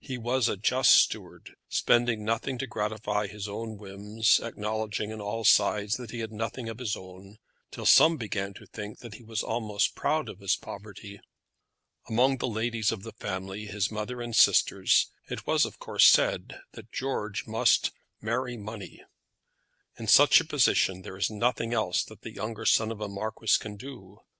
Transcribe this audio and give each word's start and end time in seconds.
He 0.00 0.18
was 0.18 0.48
a 0.48 0.56
just 0.56 0.90
steward, 0.90 1.54
spending 1.68 2.24
nothing 2.24 2.58
to 2.58 2.66
gratify 2.66 3.28
his 3.28 3.46
own 3.46 3.78
whims, 3.78 4.40
acknowledging 4.42 5.12
on 5.12 5.20
all 5.20 5.44
sides 5.44 5.94
that 5.96 6.10
he 6.10 6.18
had 6.18 6.32
nothing 6.32 6.68
of 6.68 6.80
his 6.80 6.96
own, 6.96 7.38
till 7.70 7.86
some 7.86 8.16
began 8.16 8.52
to 8.54 8.66
think 8.66 8.98
that 8.98 9.14
he 9.14 9.22
was 9.22 9.44
almost 9.44 9.94
proud 9.94 10.28
of 10.28 10.40
his 10.40 10.56
poverty. 10.56 11.20
Among 12.08 12.38
the 12.38 12.48
ladies 12.48 12.90
of 12.90 13.04
the 13.04 13.12
family, 13.12 13.66
his 13.66 13.92
mother 13.92 14.20
and 14.20 14.34
sisters, 14.34 15.06
it 15.28 15.46
was 15.46 15.64
of 15.64 15.78
course 15.78 16.04
said 16.06 16.60
that 16.72 16.90
George 16.90 17.46
must 17.46 17.92
marry 18.20 18.56
money. 18.56 19.04
In 19.96 20.08
such 20.08 20.40
a 20.40 20.44
position 20.44 21.02
there 21.02 21.16
is 21.16 21.30
nothing 21.30 21.72
else 21.72 22.02
that 22.06 22.22
the 22.22 22.34
younger 22.34 22.66
son 22.66 22.90
of 22.90 23.00
a 23.00 23.06
marquis 23.06 23.56
can 23.56 23.76
do. 23.76 24.18